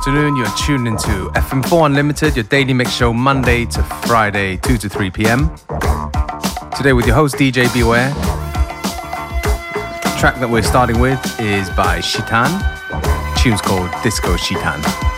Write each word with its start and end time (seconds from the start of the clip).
afternoon. 0.00 0.34
You're 0.34 0.48
tuned 0.56 0.88
into 0.88 1.28
FM4 1.34 1.84
Unlimited, 1.84 2.34
your 2.34 2.44
daily 2.44 2.72
mix 2.72 2.90
show, 2.90 3.12
Monday 3.12 3.66
to 3.66 3.82
Friday, 3.82 4.56
2 4.56 4.78
to 4.78 4.88
3 4.88 5.10
p.m. 5.10 5.54
Today 6.74 6.94
with 6.94 7.06
your 7.06 7.14
host, 7.14 7.34
DJ 7.34 7.70
Beware. 7.74 8.08
The 8.08 10.16
track 10.18 10.40
that 10.40 10.48
we're 10.48 10.62
starting 10.62 11.00
with 11.00 11.20
is 11.38 11.68
by 11.76 12.00
Shitan. 12.00 12.48
Tune's 13.36 13.60
called 13.60 13.90
Disco 14.02 14.38
Shitan. 14.38 15.09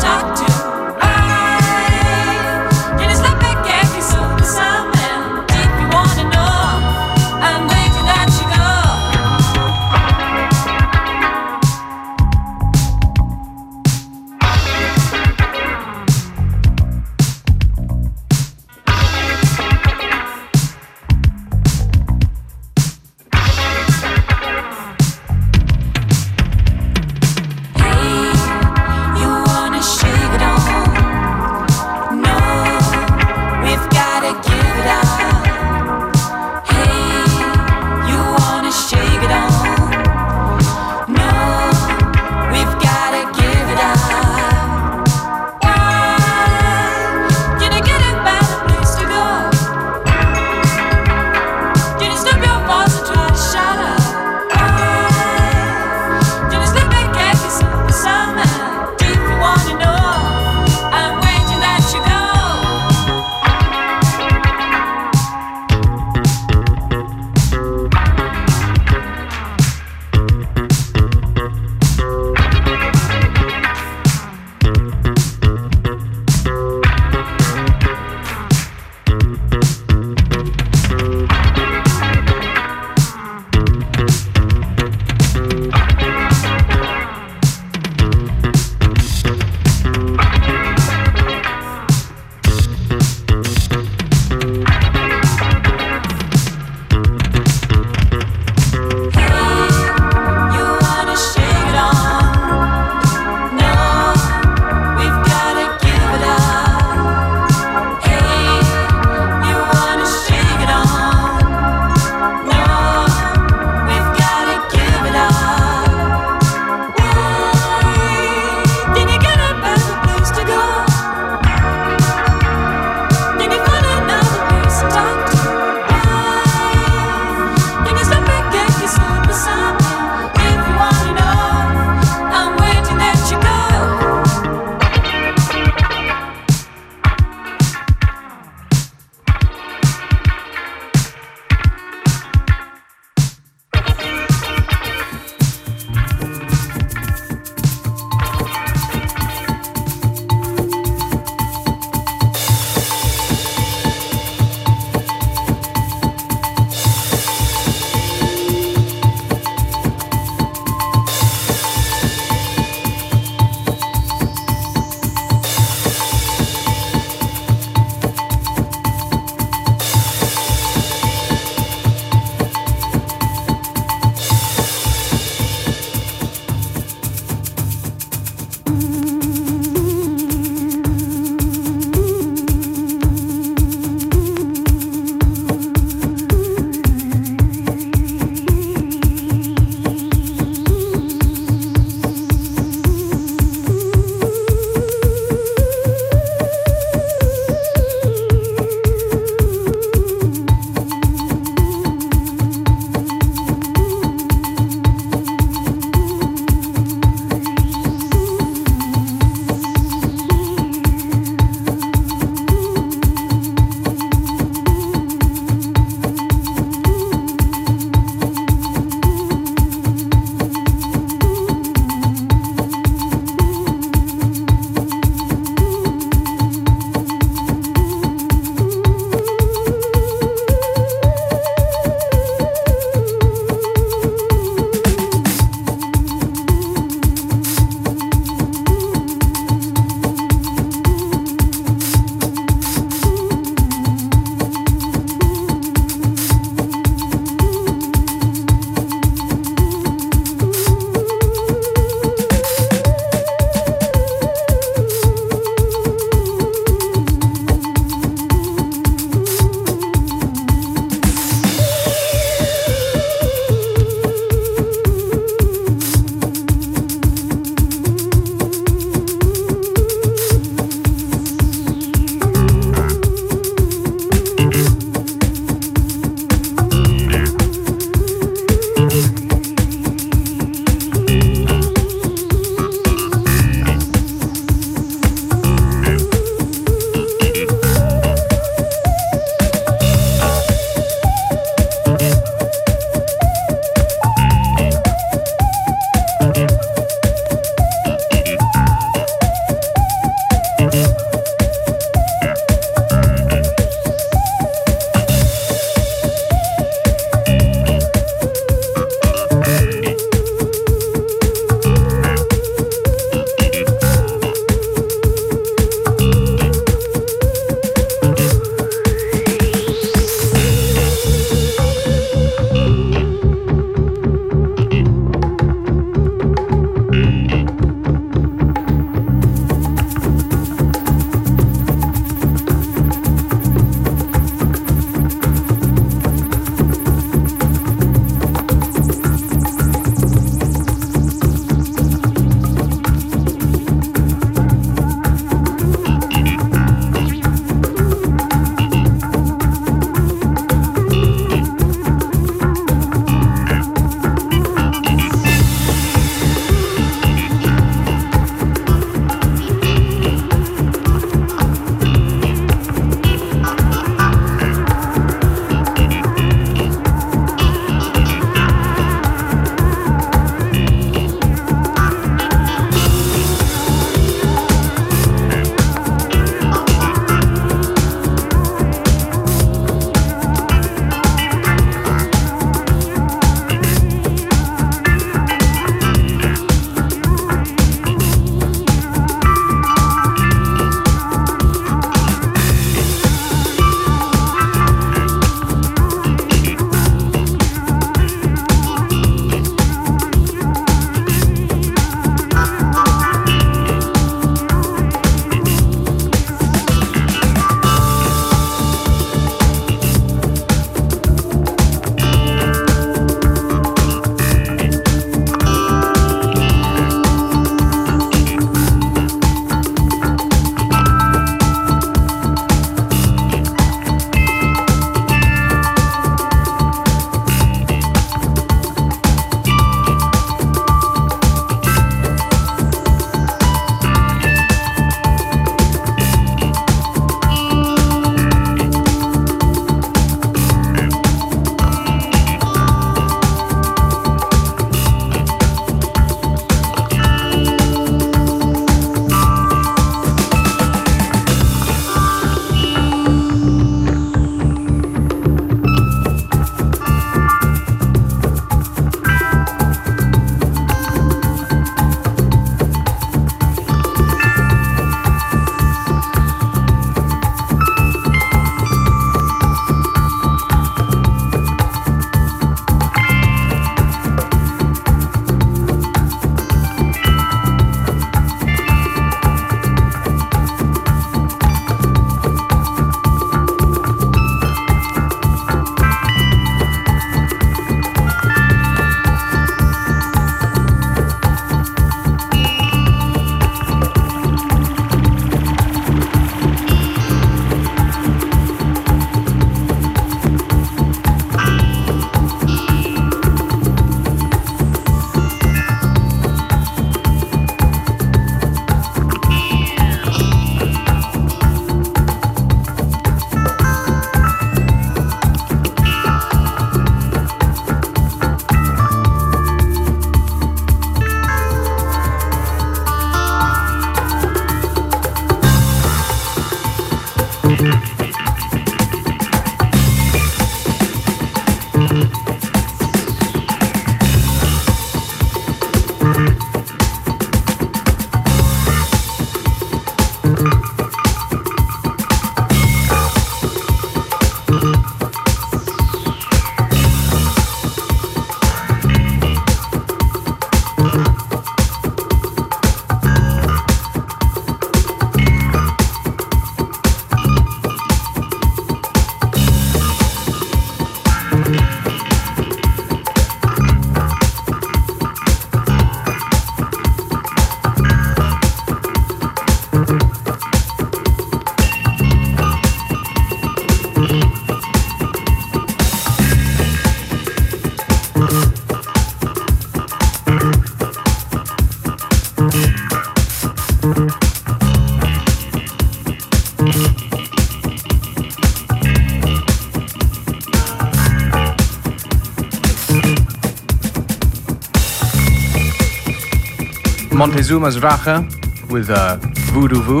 Montezuma's 597.20 597.76
Racha 597.76 598.24
with 598.70 598.88
uh, 598.88 599.18
Voodoo 599.52 599.82
Voo. 599.82 600.00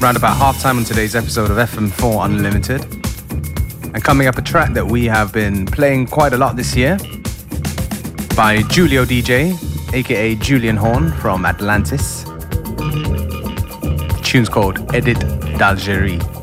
Round 0.00 0.16
about 0.16 0.36
halftime 0.36 0.78
on 0.78 0.82
today's 0.82 1.14
episode 1.14 1.48
of 1.48 1.56
FM4 1.56 2.24
Unlimited. 2.24 2.82
And 3.94 4.02
coming 4.02 4.26
up, 4.26 4.36
a 4.36 4.42
track 4.42 4.72
that 4.72 4.84
we 4.84 5.04
have 5.04 5.32
been 5.32 5.64
playing 5.64 6.08
quite 6.08 6.32
a 6.32 6.36
lot 6.36 6.56
this 6.56 6.74
year 6.74 6.98
by 8.34 8.62
Julio 8.68 9.04
DJ, 9.04 9.54
aka 9.94 10.34
Julian 10.34 10.76
Horn 10.76 11.12
from 11.12 11.46
Atlantis. 11.46 12.24
The 12.24 14.20
tune's 14.24 14.48
called 14.48 14.92
Edit 14.92 15.20
d'Algérie. 15.56 16.41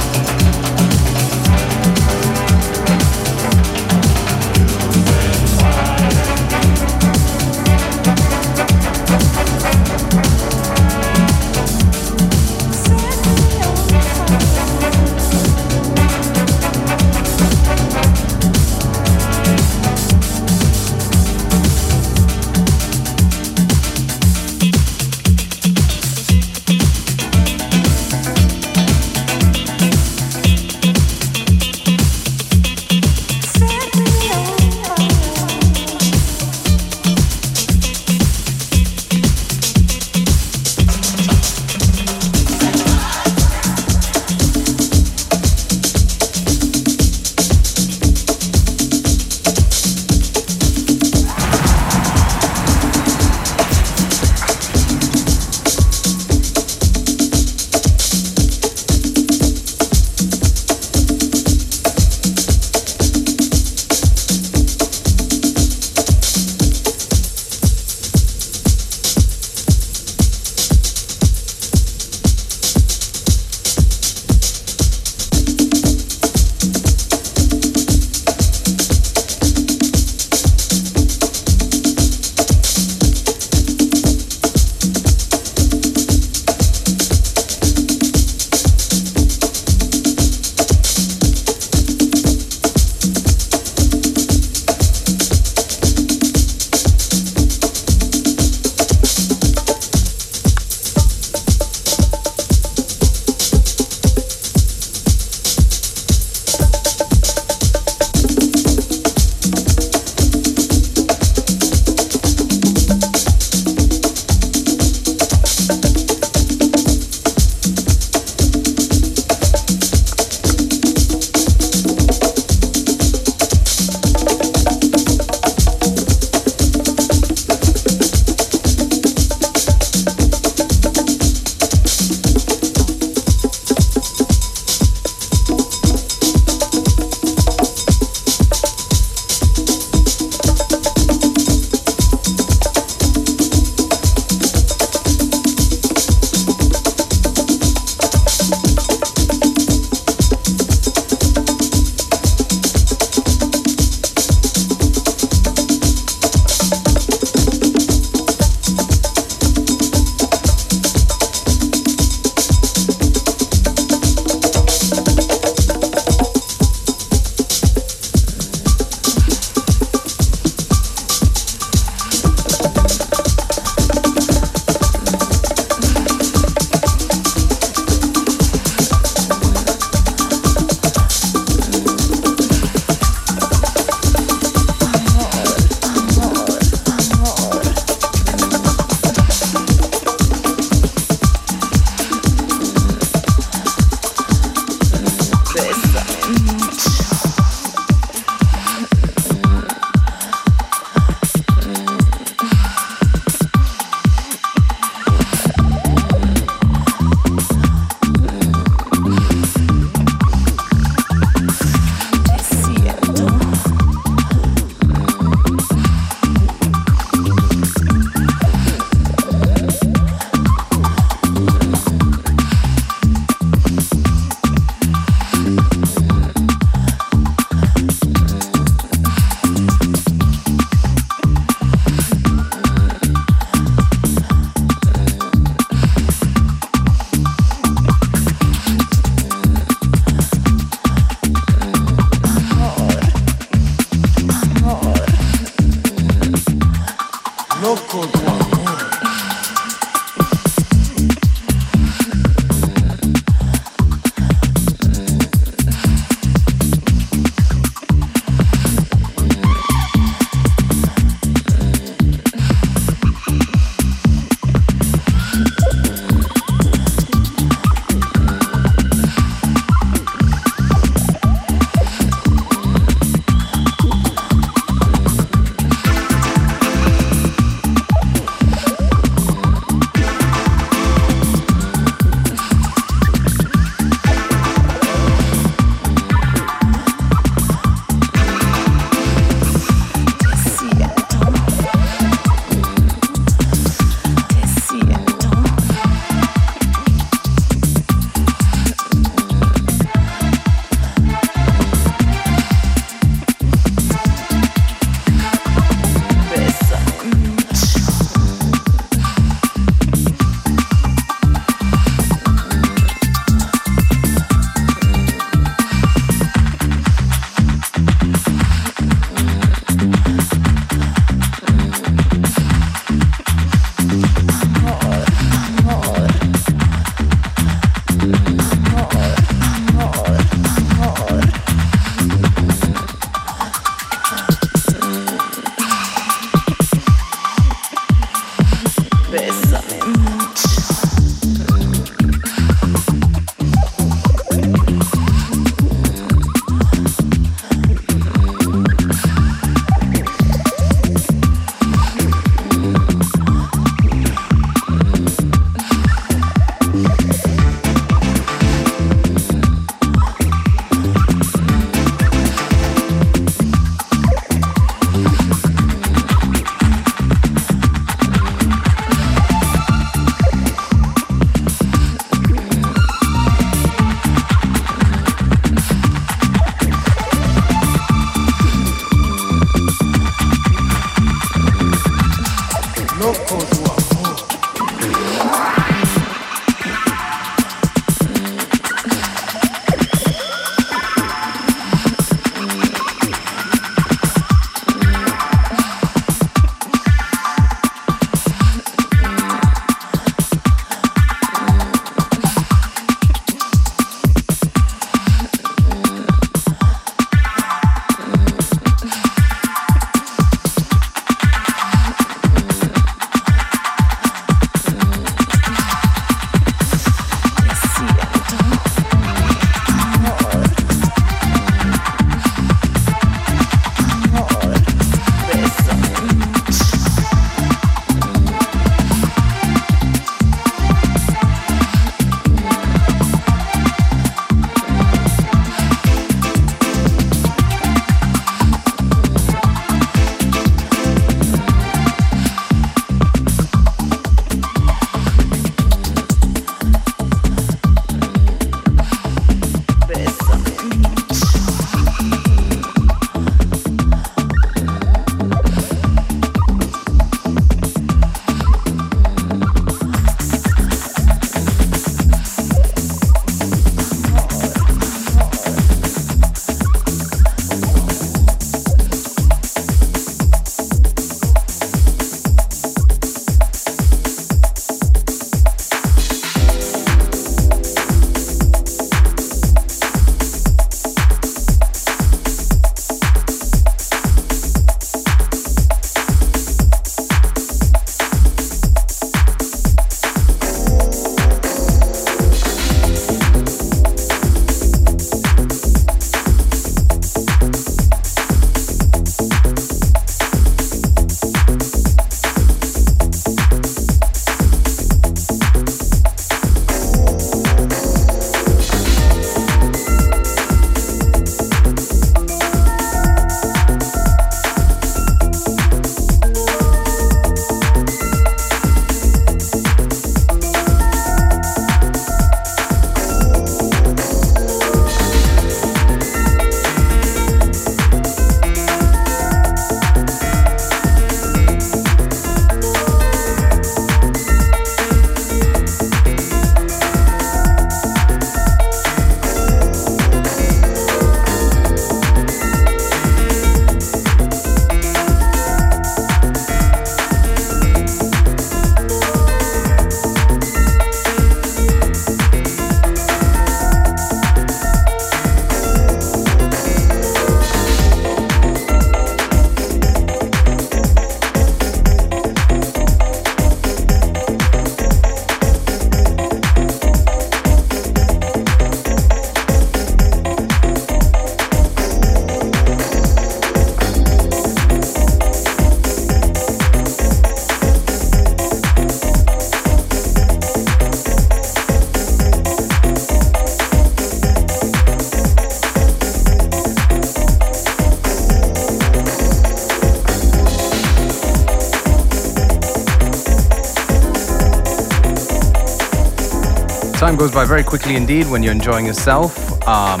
Goes 597.24 597.32
by 597.32 597.46
very 597.46 597.64
quickly 597.64 597.96
indeed 597.96 598.26
when 598.26 598.42
you're 598.42 598.52
enjoying 598.52 598.84
yourself. 598.84 599.34
Um, 599.66 600.00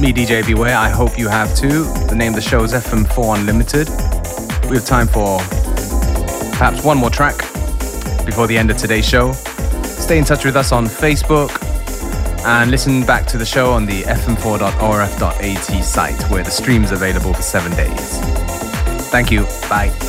me, 0.00 0.12
DJ 0.12 0.44
Beware, 0.44 0.76
I 0.76 0.88
hope 0.88 1.16
you 1.16 1.28
have 1.28 1.54
too. 1.54 1.84
The 2.08 2.14
name 2.16 2.30
of 2.30 2.34
the 2.34 2.42
show 2.42 2.64
is 2.64 2.72
FM4 2.72 3.38
Unlimited. 3.38 3.88
We 4.68 4.76
have 4.76 4.84
time 4.84 5.06
for 5.06 5.38
perhaps 6.58 6.82
one 6.82 6.98
more 6.98 7.08
track 7.08 7.36
before 8.26 8.48
the 8.48 8.58
end 8.58 8.72
of 8.72 8.78
today's 8.78 9.08
show. 9.08 9.30
Stay 9.84 10.18
in 10.18 10.24
touch 10.24 10.44
with 10.44 10.56
us 10.56 10.72
on 10.72 10.86
Facebook 10.86 11.56
and 12.44 12.68
listen 12.68 13.06
back 13.06 13.26
to 13.26 13.38
the 13.38 13.46
show 13.46 13.70
on 13.70 13.86
the 13.86 14.02
fm4.orf.at 14.02 15.84
site 15.84 16.30
where 16.32 16.42
the 16.42 16.50
stream 16.50 16.82
is 16.82 16.90
available 16.90 17.32
for 17.32 17.42
seven 17.42 17.70
days. 17.76 18.18
Thank 19.12 19.30
you. 19.30 19.44
Bye. 19.68 20.05